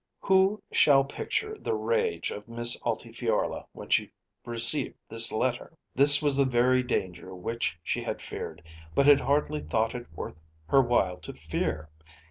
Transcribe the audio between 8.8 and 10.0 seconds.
but had hardly thought